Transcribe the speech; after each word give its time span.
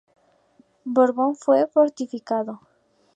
Borbón 0.95 1.35
fue 1.35 1.67
fortificado. 1.67 2.61